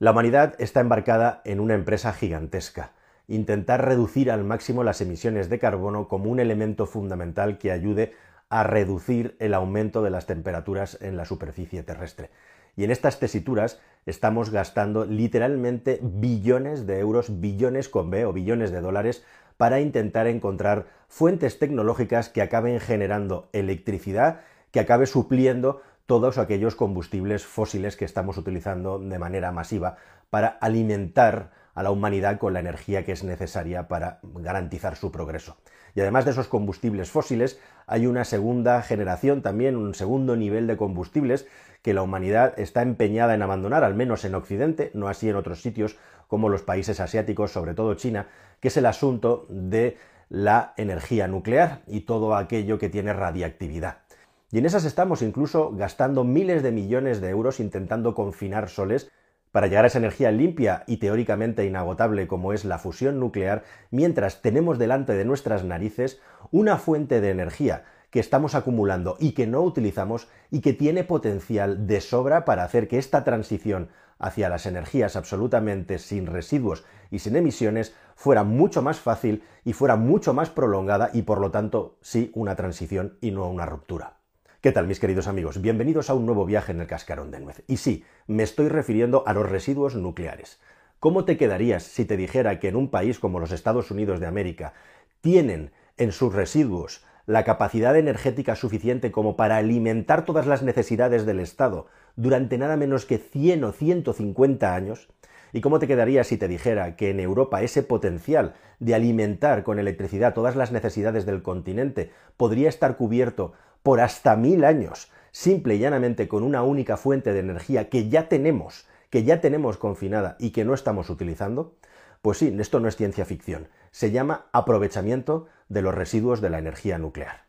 [0.00, 2.92] La humanidad está embarcada en una empresa gigantesca,
[3.26, 8.12] intentar reducir al máximo las emisiones de carbono como un elemento fundamental que ayude
[8.48, 12.30] a reducir el aumento de las temperaturas en la superficie terrestre.
[12.76, 18.70] Y en estas tesituras estamos gastando literalmente billones de euros, billones con B o billones
[18.70, 19.24] de dólares
[19.56, 27.44] para intentar encontrar fuentes tecnológicas que acaben generando electricidad, que acabe supliendo todos aquellos combustibles
[27.44, 29.98] fósiles que estamos utilizando de manera masiva
[30.30, 35.58] para alimentar a la humanidad con la energía que es necesaria para garantizar su progreso.
[35.94, 40.78] Y además de esos combustibles fósiles, hay una segunda generación también, un segundo nivel de
[40.78, 41.46] combustibles
[41.82, 45.60] que la humanidad está empeñada en abandonar, al menos en Occidente, no así en otros
[45.60, 48.28] sitios como los países asiáticos, sobre todo China,
[48.60, 49.98] que es el asunto de
[50.30, 54.07] la energía nuclear y todo aquello que tiene radiactividad.
[54.50, 59.10] Y en esas estamos incluso gastando miles de millones de euros intentando confinar soles
[59.52, 64.40] para llegar a esa energía limpia y teóricamente inagotable como es la fusión nuclear, mientras
[64.40, 69.60] tenemos delante de nuestras narices una fuente de energía que estamos acumulando y que no
[69.60, 75.14] utilizamos y que tiene potencial de sobra para hacer que esta transición hacia las energías
[75.14, 81.10] absolutamente sin residuos y sin emisiones fuera mucho más fácil y fuera mucho más prolongada
[81.12, 84.17] y por lo tanto sí una transición y no una ruptura.
[84.60, 85.62] ¿Qué tal mis queridos amigos?
[85.62, 87.62] Bienvenidos a un nuevo viaje en el cascarón de nuez.
[87.68, 90.58] Y sí, me estoy refiriendo a los residuos nucleares.
[90.98, 94.26] ¿Cómo te quedarías si te dijera que en un país como los Estados Unidos de
[94.26, 94.72] América
[95.20, 101.38] tienen en sus residuos la capacidad energética suficiente como para alimentar todas las necesidades del
[101.38, 101.86] Estado
[102.16, 105.08] durante nada menos que 100 o 150 años?
[105.52, 109.78] ¿Y cómo te quedarías si te dijera que en Europa ese potencial de alimentar con
[109.78, 115.78] electricidad todas las necesidades del continente podría estar cubierto por hasta mil años, simple y
[115.78, 120.50] llanamente con una única fuente de energía que ya tenemos, que ya tenemos confinada y
[120.50, 121.76] que no estamos utilizando?
[122.22, 126.58] Pues sí, esto no es ciencia ficción, se llama aprovechamiento de los residuos de la
[126.58, 127.47] energía nuclear.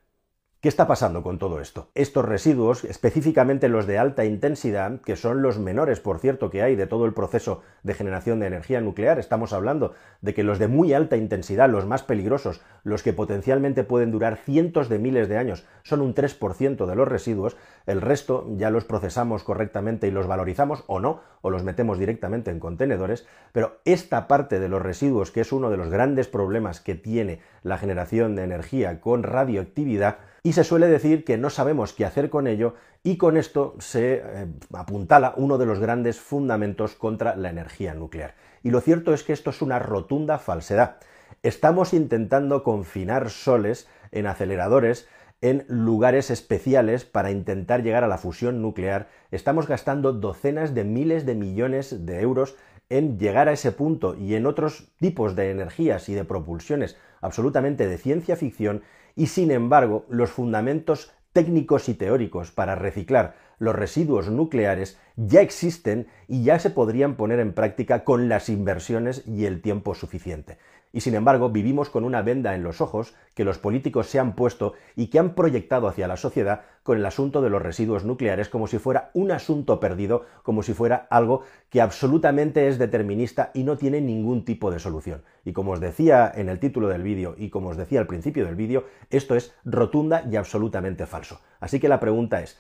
[0.62, 1.88] ¿Qué está pasando con todo esto?
[1.96, 6.76] Estos residuos, específicamente los de alta intensidad, que son los menores, por cierto, que hay
[6.76, 10.68] de todo el proceso de generación de energía nuclear, estamos hablando de que los de
[10.68, 15.38] muy alta intensidad, los más peligrosos, los que potencialmente pueden durar cientos de miles de
[15.38, 17.56] años, son un 3% de los residuos,
[17.86, 22.52] el resto ya los procesamos correctamente y los valorizamos o no, o los metemos directamente
[22.52, 26.82] en contenedores, pero esta parte de los residuos, que es uno de los grandes problemas
[26.82, 31.94] que tiene la generación de energía con radioactividad, y se suele decir que no sabemos
[31.94, 36.96] qué hacer con ello y con esto se eh, apuntala uno de los grandes fundamentos
[36.96, 38.36] contra la energía nuclear.
[38.64, 40.98] Y lo cierto es que esto es una rotunda falsedad.
[41.44, 45.08] Estamos intentando confinar soles en aceleradores
[45.42, 49.08] en lugares especiales para intentar llegar a la fusión nuclear.
[49.32, 52.56] Estamos gastando docenas de miles de millones de euros
[52.90, 57.88] en llegar a ese punto y en otros tipos de energías y de propulsiones absolutamente
[57.88, 58.82] de ciencia ficción
[59.16, 66.08] y sin embargo los fundamentos técnicos y teóricos para reciclar los residuos nucleares ya existen
[66.28, 70.58] y ya se podrían poner en práctica con las inversiones y el tiempo suficiente
[70.92, 74.34] y sin embargo vivimos con una venda en los ojos que los políticos se han
[74.34, 78.50] puesto y que han proyectado hacia la sociedad con el asunto de los residuos nucleares
[78.50, 83.64] como si fuera un asunto perdido, como si fuera algo que absolutamente es determinista y
[83.64, 85.22] no tiene ningún tipo de solución.
[85.46, 88.46] Y como os decía en el título del vídeo y como os decía al principio
[88.46, 91.42] del vídeo, esto es rotunda y absolutamente falso.
[91.60, 92.60] Así que la pregunta es,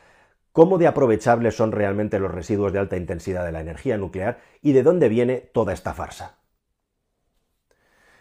[0.60, 4.74] ¿Cómo de aprovechables son realmente los residuos de alta intensidad de la energía nuclear y
[4.74, 6.39] de dónde viene toda esta farsa?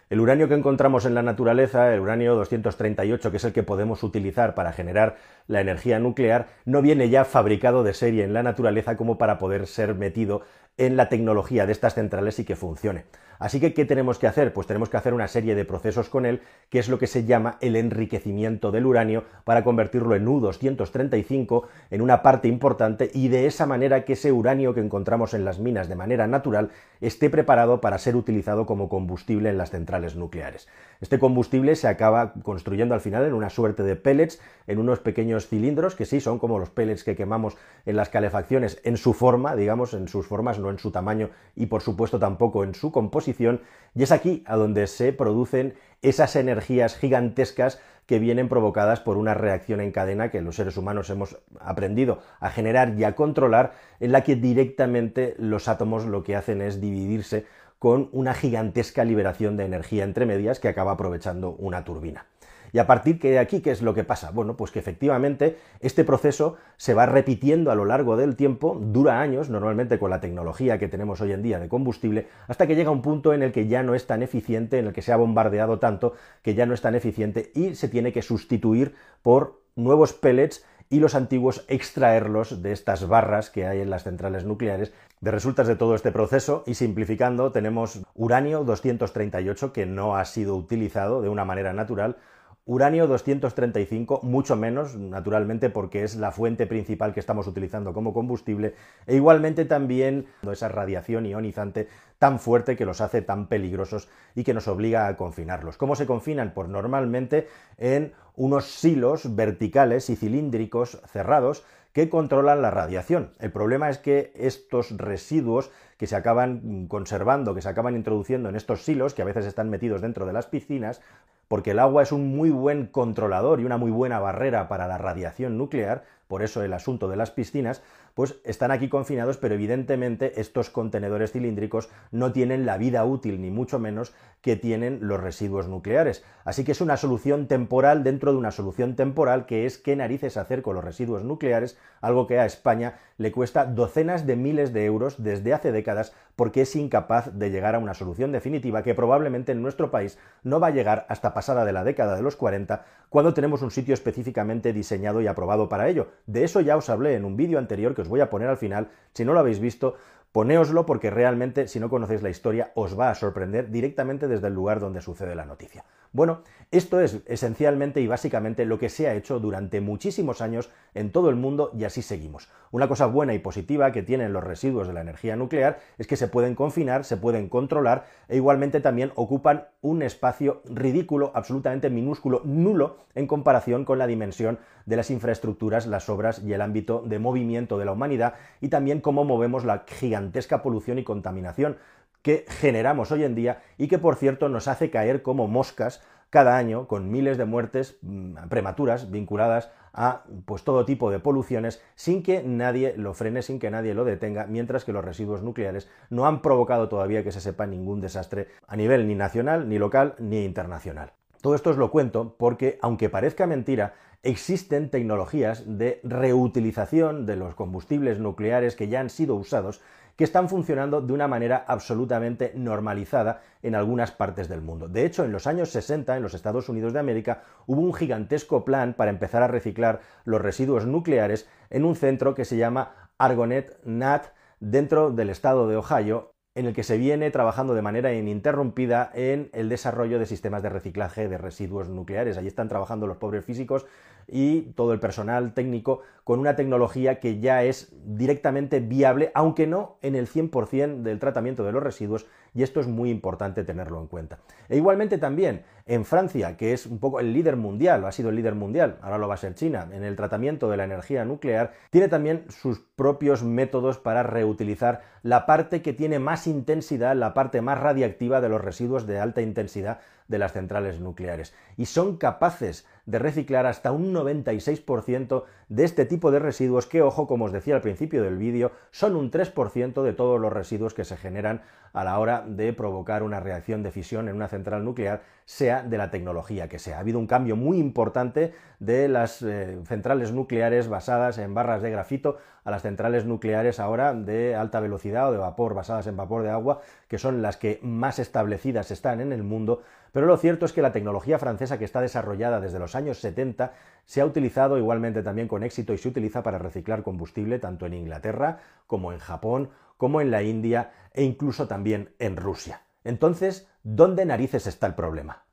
[0.09, 4.01] El uranio que encontramos en la naturaleza, el uranio 238, que es el que podemos
[4.01, 8.97] utilizar para generar la energía nuclear, no viene ya fabricado de serie en la naturaleza
[8.97, 10.41] como para poder ser metido
[10.79, 13.05] en la tecnología de estas centrales y que funcione.
[13.37, 14.51] Así que, ¿qué tenemos que hacer?
[14.51, 17.23] Pues tenemos que hacer una serie de procesos con él, que es lo que se
[17.23, 23.45] llama el enriquecimiento del uranio, para convertirlo en U-235 en una parte importante y de
[23.45, 27.79] esa manera que ese uranio que encontramos en las minas de manera natural esté preparado
[27.79, 30.67] para ser utilizado como combustible en las centrales nucleares.
[31.01, 35.47] Este combustible se acaba construyendo al final en una suerte de pellets, en unos pequeños
[35.47, 39.55] cilindros, que sí son como los pellets que quemamos en las calefacciones en su forma,
[39.55, 43.61] digamos, en sus formas, no en su tamaño y por supuesto tampoco en su composición,
[43.95, 49.35] y es aquí a donde se producen esas energías gigantescas que vienen provocadas por una
[49.35, 54.11] reacción en cadena que los seres humanos hemos aprendido a generar y a controlar, en
[54.11, 57.45] la que directamente los átomos lo que hacen es dividirse
[57.79, 62.25] con una gigantesca liberación de energía entre medias que acaba aprovechando una turbina.
[62.71, 64.31] Y a partir de aquí, ¿qué es lo que pasa?
[64.31, 69.21] Bueno, pues que efectivamente este proceso se va repitiendo a lo largo del tiempo, dura
[69.21, 72.91] años, normalmente con la tecnología que tenemos hoy en día de combustible, hasta que llega
[72.91, 75.17] un punto en el que ya no es tan eficiente, en el que se ha
[75.17, 78.93] bombardeado tanto que ya no es tan eficiente y se tiene que sustituir
[79.23, 84.43] por nuevos pellets y los antiguos extraerlos de estas barras que hay en las centrales
[84.43, 84.91] nucleares.
[85.21, 90.55] De resultas de todo este proceso y simplificando tenemos uranio 238 que no ha sido
[90.55, 92.17] utilizado de una manera natural,
[92.65, 98.75] Uranio 235, mucho menos, naturalmente, porque es la fuente principal que estamos utilizando como combustible,
[99.07, 101.87] e igualmente también esa radiación ionizante
[102.19, 105.77] tan fuerte que los hace tan peligrosos y que nos obliga a confinarlos.
[105.77, 106.53] ¿Cómo se confinan?
[106.53, 107.47] Pues normalmente
[107.77, 111.63] en unos silos verticales y cilíndricos cerrados
[111.93, 113.31] que controlan la radiación.
[113.39, 118.55] El problema es que estos residuos que se acaban conservando, que se acaban introduciendo en
[118.55, 121.01] estos silos, que a veces están metidos dentro de las piscinas,
[121.47, 124.99] porque el agua es un muy buen controlador y una muy buena barrera para la
[124.99, 127.81] radiación nuclear, por eso el asunto de las piscinas,
[128.19, 133.49] pues están aquí confinados, pero evidentemente estos contenedores cilíndricos no tienen la vida útil, ni
[133.49, 136.25] mucho menos, que tienen los residuos nucleares.
[136.43, 140.35] Así que es una solución temporal dentro de una solución temporal que es qué narices
[140.35, 144.83] hacer con los residuos nucleares, algo que a España le cuesta docenas de miles de
[144.83, 149.51] euros desde hace décadas porque es incapaz de llegar a una solución definitiva que probablemente
[149.51, 152.85] en nuestro país no va a llegar hasta pasada de la década de los 40,
[153.09, 156.07] cuando tenemos un sitio específicamente diseñado y aprobado para ello.
[156.27, 158.55] De eso ya os hablé en un vídeo anterior que os voy a poner al
[158.55, 158.87] final.
[159.11, 159.95] Si no lo habéis visto,
[160.31, 164.53] Ponéoslo porque realmente, si no conocéis la historia, os va a sorprender directamente desde el
[164.53, 165.83] lugar donde sucede la noticia.
[166.11, 166.41] Bueno,
[166.71, 171.29] esto es esencialmente y básicamente lo que se ha hecho durante muchísimos años en todo
[171.29, 172.49] el mundo y así seguimos.
[172.71, 176.15] Una cosa buena y positiva que tienen los residuos de la energía nuclear es que
[176.15, 182.41] se pueden confinar, se pueden controlar e igualmente también ocupan un espacio ridículo, absolutamente minúsculo,
[182.43, 187.19] nulo en comparación con la dimensión de las infraestructuras, las obras y el ámbito de
[187.19, 191.77] movimiento de la humanidad y también cómo movemos la gigantesca polución y contaminación
[192.21, 196.57] que generamos hoy en día y que por cierto nos hace caer como moscas cada
[196.57, 202.21] año con miles de muertes mm, prematuras vinculadas a pues todo tipo de poluciones sin
[202.21, 206.27] que nadie lo frene, sin que nadie lo detenga, mientras que los residuos nucleares no
[206.27, 210.45] han provocado todavía que se sepa ningún desastre a nivel ni nacional, ni local, ni
[210.45, 211.13] internacional.
[211.41, 213.93] Todo esto os lo cuento porque, aunque parezca mentira,
[214.23, 219.81] existen tecnologías de reutilización de los combustibles nucleares que ya han sido usados
[220.19, 224.89] que están funcionando de una manera absolutamente normalizada en algunas partes del mundo.
[224.89, 228.65] De hecho, en los años 60, en los Estados Unidos de América, hubo un gigantesco
[228.65, 233.79] plan para empezar a reciclar los residuos nucleares en un centro que se llama Argonet
[233.85, 234.25] Nat
[234.59, 239.49] dentro del estado de Ohio, en el que se viene trabajando de manera ininterrumpida en
[239.53, 242.37] el desarrollo de sistemas de reciclaje de residuos nucleares.
[242.37, 243.85] Allí están trabajando los pobres físicos
[244.31, 249.97] y todo el personal técnico con una tecnología que ya es directamente viable, aunque no
[250.01, 254.07] en el 100% del tratamiento de los residuos, y esto es muy importante tenerlo en
[254.07, 254.39] cuenta.
[254.67, 258.35] E igualmente también en Francia, que es un poco el líder mundial, ha sido el
[258.35, 261.73] líder mundial, ahora lo va a ser China, en el tratamiento de la energía nuclear,
[261.89, 267.61] tiene también sus propios métodos para reutilizar la parte que tiene más intensidad, la parte
[267.61, 271.53] más radiactiva de los residuos de alta intensidad de las centrales nucleares.
[271.75, 277.25] Y son capaces de reciclar hasta un 96% de este tipo de residuos que, ojo,
[277.25, 281.03] como os decía al principio del vídeo, son un 3% de todos los residuos que
[281.03, 285.23] se generan a la hora de provocar una reacción de fisión en una central nuclear,
[285.45, 286.97] sea de la tecnología que sea.
[286.97, 291.89] Ha habido un cambio muy importante de las eh, centrales nucleares basadas en barras de
[291.89, 296.43] grafito a las centrales nucleares ahora de alta velocidad o de vapor basadas en vapor
[296.43, 300.65] de agua, que son las que más establecidas están en el mundo, pero lo cierto
[300.65, 303.73] es que la tecnología francesa que está desarrollada desde los años 70
[304.05, 307.93] se ha utilizado igualmente también con éxito y se utiliza para reciclar combustible tanto en
[307.93, 312.81] Inglaterra como en Japón, como en la India e incluso también en Rusia.
[313.03, 315.43] Entonces, ¿dónde narices está el problema?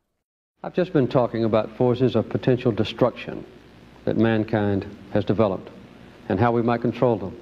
[0.62, 3.44] I've just been talking about forces of potential destruction
[4.04, 5.70] that mankind has developed
[6.28, 7.32] and how we might control them.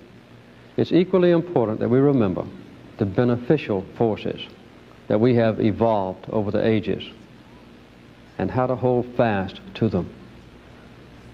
[0.77, 2.45] It's equally important that we remember
[2.99, 4.41] the beneficial forces
[5.09, 7.05] that we have evolved over the ages
[8.39, 10.07] and how to hold fast to them.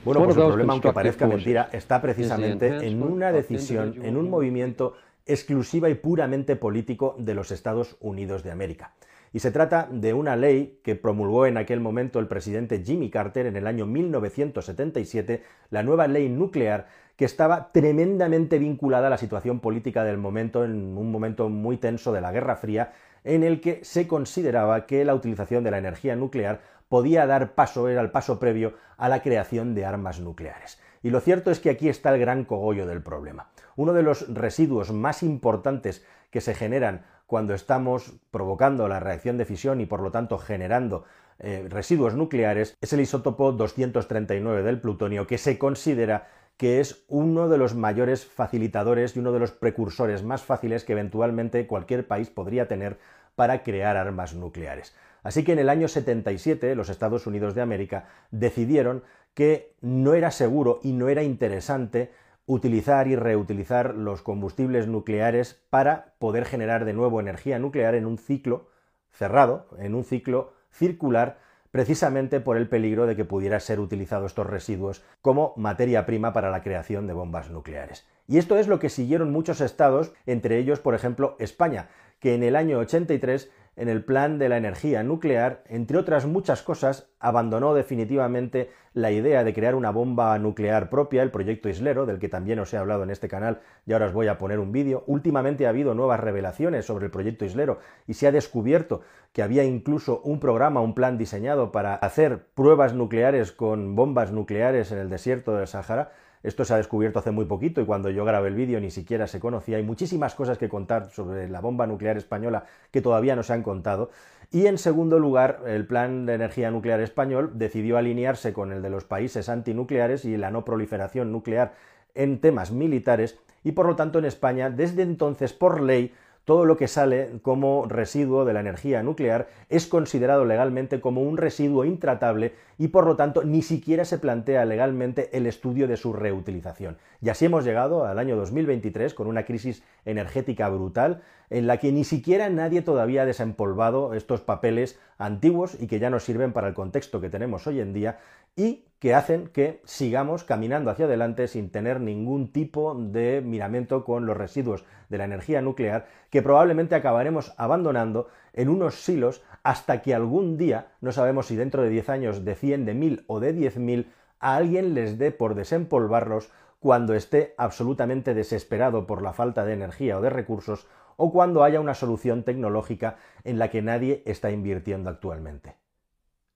[0.05, 4.95] Bueno, pues el problema, aunque parezca mentira, está precisamente en una decisión, en un movimiento
[5.27, 8.95] exclusiva y puramente político de los Estados Unidos de América.
[9.33, 13.47] Y se trata de una ley que promulgó en aquel momento el presidente Jimmy Carter
[13.47, 19.61] en el año 1977, la nueva ley nuclear, que estaba tremendamente vinculada a la situación
[19.61, 22.93] política del momento, en un momento muy tenso de la Guerra Fría,
[23.25, 27.89] en el que se consideraba que la utilización de la energía nuclear podía dar paso,
[27.89, 30.81] era el paso previo a la creación de armas nucleares.
[31.03, 33.50] Y lo cierto es que aquí está el gran cogollo del problema.
[33.77, 39.45] Uno de los residuos más importantes que se generan cuando estamos provocando la reacción de
[39.45, 41.05] fisión y por lo tanto generando
[41.39, 46.29] eh, residuos nucleares es el isótopo 239 del plutonio que se considera
[46.61, 50.93] que es uno de los mayores facilitadores y uno de los precursores más fáciles que
[50.93, 52.99] eventualmente cualquier país podría tener
[53.35, 54.95] para crear armas nucleares.
[55.23, 60.31] Así que en el año 77 los Estados Unidos de América decidieron que no era
[60.31, 62.12] seguro y no era interesante
[62.45, 68.19] utilizar y reutilizar los combustibles nucleares para poder generar de nuevo energía nuclear en un
[68.19, 68.69] ciclo
[69.12, 71.38] cerrado, en un ciclo circular,
[71.71, 76.50] precisamente por el peligro de que pudiera ser utilizado estos residuos como materia prima para
[76.50, 78.07] la creación de bombas nucleares.
[78.27, 81.89] Y esto es lo que siguieron muchos estados, entre ellos, por ejemplo, España,
[82.21, 86.62] que en el año 83 en el plan de la energía nuclear, entre otras muchas
[86.62, 92.18] cosas, abandonó definitivamente la idea de crear una bomba nuclear propia, el proyecto Islero, del
[92.18, 94.70] que también os he hablado en este canal y ahora os voy a poner un
[94.70, 95.02] vídeo.
[95.06, 99.00] Últimamente ha habido nuevas revelaciones sobre el proyecto Islero y se ha descubierto
[99.32, 104.92] que había incluso un programa, un plan diseñado para hacer pruebas nucleares con bombas nucleares
[104.92, 108.25] en el desierto del Sahara esto se ha descubierto hace muy poquito y cuando yo
[108.25, 109.76] grabé el vídeo ni siquiera se conocía.
[109.76, 113.62] Hay muchísimas cosas que contar sobre la bomba nuclear española que todavía no se han
[113.62, 114.11] contado.
[114.50, 118.90] Y en segundo lugar, el Plan de Energía Nuclear Español decidió alinearse con el de
[118.90, 121.75] los países antinucleares y la no proliferación nuclear
[122.14, 126.76] en temas militares y por lo tanto en España desde entonces por ley todo lo
[126.76, 132.54] que sale como residuo de la energía nuclear es considerado legalmente como un residuo intratable
[132.78, 136.99] y por lo tanto ni siquiera se plantea legalmente el estudio de su reutilización.
[137.20, 141.92] Y así hemos llegado al año 2023 con una crisis energética brutal en la que
[141.92, 146.68] ni siquiera nadie todavía ha desempolvado estos papeles antiguos y que ya no sirven para
[146.68, 148.18] el contexto que tenemos hoy en día
[148.56, 154.26] y que hacen que sigamos caminando hacia adelante sin tener ningún tipo de miramiento con
[154.26, 160.14] los residuos de la energía nuclear que probablemente acabaremos abandonando en unos silos hasta que
[160.14, 163.54] algún día, no sabemos si dentro de 10 años, de 100, de 1000 o de
[163.54, 164.07] 10.000,
[164.38, 170.19] a alguien les dé por desempolvarlos cuando esté absolutamente desesperado por la falta de energía
[170.19, 175.09] o de recursos o cuando haya una solución tecnológica en la que nadie está invirtiendo
[175.09, 175.76] actualmente.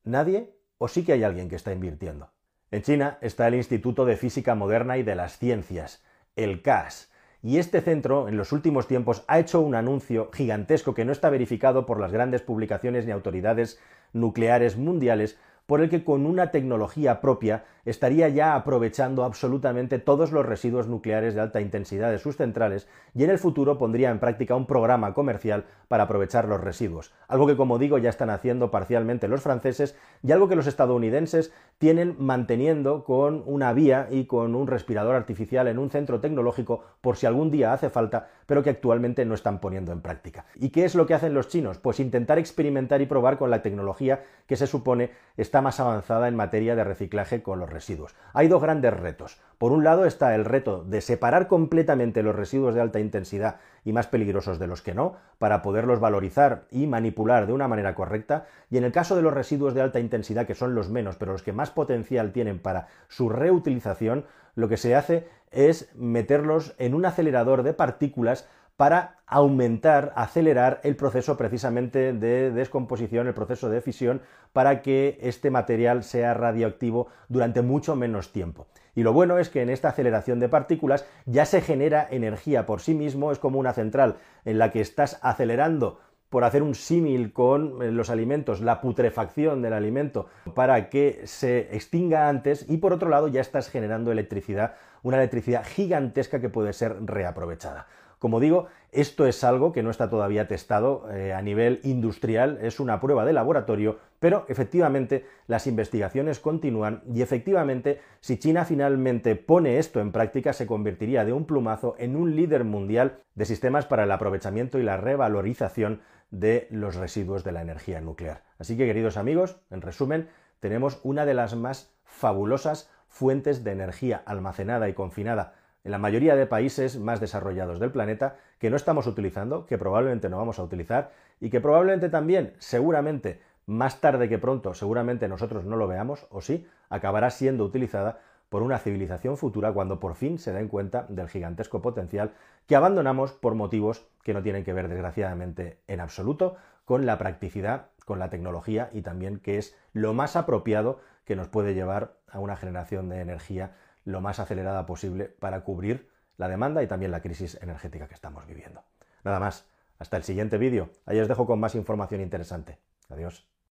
[0.04, 0.54] ¿Nadie?
[0.84, 2.28] ¿O sí que hay alguien que está invirtiendo?
[2.70, 6.04] En China está el Instituto de Física Moderna y de las Ciencias,
[6.36, 7.10] el CAS,
[7.42, 11.30] y este centro en los últimos tiempos ha hecho un anuncio gigantesco que no está
[11.30, 13.80] verificado por las grandes publicaciones ni autoridades
[14.12, 20.46] nucleares mundiales por el que con una tecnología propia estaría ya aprovechando absolutamente todos los
[20.46, 24.56] residuos nucleares de alta intensidad de sus centrales y en el futuro pondría en práctica
[24.56, 29.28] un programa comercial para aprovechar los residuos, algo que como digo ya están haciendo parcialmente
[29.28, 34.66] los franceses y algo que los estadounidenses tienen manteniendo con una vía y con un
[34.66, 39.24] respirador artificial en un centro tecnológico por si algún día hace falta, pero que actualmente
[39.24, 40.46] no están poniendo en práctica.
[40.54, 41.78] ¿Y qué es lo que hacen los chinos?
[41.78, 46.36] Pues intentar experimentar y probar con la tecnología que se supone está más avanzada en
[46.36, 48.14] materia de reciclaje con los residuos.
[48.32, 49.38] Hay dos grandes retos.
[49.58, 53.92] Por un lado está el reto de separar completamente los residuos de alta intensidad y
[53.92, 58.46] más peligrosos de los que no, para poderlos valorizar y manipular de una manera correcta,
[58.70, 61.32] y en el caso de los residuos de alta intensidad, que son los menos, pero
[61.32, 66.94] los que más potencial tienen para su reutilización, lo que se hace es meterlos en
[66.94, 73.80] un acelerador de partículas para aumentar, acelerar el proceso precisamente de descomposición, el proceso de
[73.80, 74.20] fisión,
[74.52, 78.66] para que este material sea radioactivo durante mucho menos tiempo.
[78.94, 82.80] Y lo bueno es que en esta aceleración de partículas ya se genera energía por
[82.80, 85.98] sí mismo, es como una central en la que estás acelerando
[86.34, 91.74] por hacer un símil con eh, los alimentos, la putrefacción del alimento para que se
[91.76, 96.72] extinga antes y por otro lado ya estás generando electricidad, una electricidad gigantesca que puede
[96.72, 97.86] ser reaprovechada.
[98.24, 102.80] Como digo, esto es algo que no está todavía testado eh, a nivel industrial, es
[102.80, 109.76] una prueba de laboratorio, pero efectivamente las investigaciones continúan y efectivamente si China finalmente pone
[109.76, 114.04] esto en práctica se convertiría de un plumazo en un líder mundial de sistemas para
[114.04, 116.00] el aprovechamiento y la revalorización
[116.30, 118.42] de los residuos de la energía nuclear.
[118.58, 124.22] Así que queridos amigos, en resumen, tenemos una de las más fabulosas fuentes de energía
[124.24, 125.52] almacenada y confinada
[125.84, 130.28] en la mayoría de países más desarrollados del planeta que no estamos utilizando, que probablemente
[130.28, 135.64] no vamos a utilizar y que probablemente también, seguramente, más tarde que pronto, seguramente nosotros
[135.64, 140.38] no lo veamos, o sí, acabará siendo utilizada por una civilización futura cuando por fin
[140.38, 142.32] se den cuenta del gigantesco potencial
[142.66, 147.86] que abandonamos por motivos que no tienen que ver, desgraciadamente, en absoluto con la practicidad
[148.04, 152.38] con la tecnología y también que es lo más apropiado que nos puede llevar a
[152.38, 153.72] una generación de energía
[154.04, 158.46] lo más acelerada posible para cubrir la demanda y también la crisis energética que estamos
[158.46, 158.82] viviendo.
[159.22, 159.66] Nada más,
[159.98, 160.90] hasta el siguiente vídeo.
[161.06, 162.78] Ahí os dejo con más información interesante.
[163.08, 163.53] Adiós.